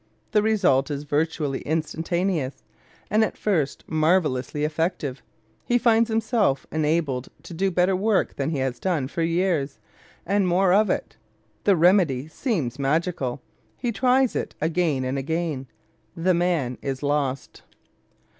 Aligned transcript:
The 0.31 0.41
result 0.41 0.89
is 0.89 1.03
virtually 1.03 1.61
instantaneous 1.61 2.63
and 3.11 3.23
at 3.23 3.37
first 3.37 3.83
marvelously 3.87 4.63
effective. 4.65 5.21
He 5.63 5.77
finds 5.77 6.09
himself 6.09 6.65
enabled 6.71 7.27
to 7.43 7.53
do 7.53 7.69
better 7.69 7.95
work 7.95 8.35
than 8.35 8.49
he 8.49 8.57
has 8.57 8.79
done 8.79 9.07
for 9.07 9.21
years, 9.21 9.77
and 10.25 10.47
more 10.47 10.73
of 10.73 10.89
it. 10.89 11.17
The 11.65 11.75
remedy 11.75 12.27
seems 12.27 12.79
magical; 12.79 13.43
he 13.77 13.91
tries 13.91 14.35
it 14.35 14.55
again 14.59 15.05
and 15.05 15.19
again. 15.19 15.67
The 16.17 16.33
man 16.33 16.79
is 16.81 17.03
lost. 17.03 17.61